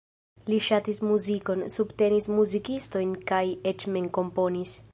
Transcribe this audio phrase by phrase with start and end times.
[0.51, 4.75] Li ŝatis muzikon, subtenis muzikistojn kaj eĉ mem komponis.